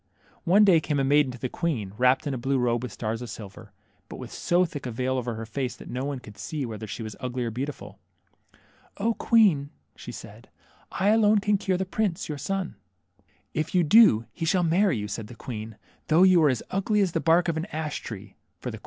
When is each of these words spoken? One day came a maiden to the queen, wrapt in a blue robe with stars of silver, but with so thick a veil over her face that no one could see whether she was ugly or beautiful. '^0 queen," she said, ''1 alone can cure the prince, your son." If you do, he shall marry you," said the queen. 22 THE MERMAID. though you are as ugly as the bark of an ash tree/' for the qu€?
One 0.45 0.63
day 0.65 0.79
came 0.79 0.99
a 0.99 1.03
maiden 1.03 1.31
to 1.31 1.37
the 1.37 1.47
queen, 1.47 1.93
wrapt 1.95 2.25
in 2.25 2.33
a 2.33 2.37
blue 2.39 2.57
robe 2.57 2.81
with 2.81 2.91
stars 2.91 3.21
of 3.21 3.29
silver, 3.29 3.71
but 4.09 4.15
with 4.17 4.31
so 4.33 4.65
thick 4.65 4.87
a 4.87 4.91
veil 4.91 5.15
over 5.15 5.35
her 5.35 5.45
face 5.45 5.75
that 5.75 5.91
no 5.91 6.03
one 6.03 6.17
could 6.17 6.39
see 6.39 6.65
whether 6.65 6.87
she 6.87 7.03
was 7.03 7.15
ugly 7.19 7.43
or 7.45 7.51
beautiful. 7.51 7.99
'^0 8.97 9.15
queen," 9.19 9.69
she 9.95 10.11
said, 10.11 10.49
''1 10.93 11.13
alone 11.13 11.37
can 11.37 11.59
cure 11.59 11.77
the 11.77 11.85
prince, 11.85 12.27
your 12.27 12.39
son." 12.39 12.77
If 13.53 13.75
you 13.75 13.83
do, 13.83 14.25
he 14.33 14.43
shall 14.43 14.63
marry 14.63 14.97
you," 14.97 15.07
said 15.07 15.27
the 15.27 15.35
queen. 15.35 15.77
22 15.77 15.77
THE 15.77 15.85
MERMAID. 15.85 16.07
though 16.07 16.23
you 16.23 16.43
are 16.45 16.49
as 16.49 16.63
ugly 16.71 17.01
as 17.01 17.11
the 17.11 17.19
bark 17.21 17.47
of 17.47 17.55
an 17.55 17.65
ash 17.67 18.01
tree/' 18.01 18.33
for 18.59 18.71
the 18.71 18.79
qu€? 18.79 18.79